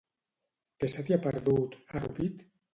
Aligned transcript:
Què 0.85 0.89
se 0.95 1.05
t'hi 1.09 1.17
ha 1.17 1.21
perdut, 1.27 1.79
a 1.95 2.05
Rupit? 2.05 2.45